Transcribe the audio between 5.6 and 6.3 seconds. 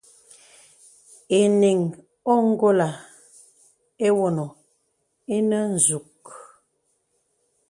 nzûg.